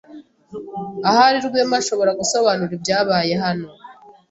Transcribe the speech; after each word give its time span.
Ahari 1.09 1.37
Rwema 1.45 1.75
ashobora 1.81 2.11
gusobanura 2.19 2.71
ibyabaye 2.77 3.33
hano. 3.43 3.67